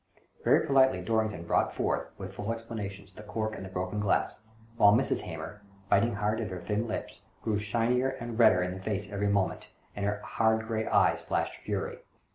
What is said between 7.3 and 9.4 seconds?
grew shinier and redder in the face every